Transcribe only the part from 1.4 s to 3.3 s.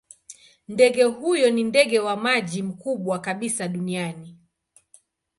ni ndege wa maji mkubwa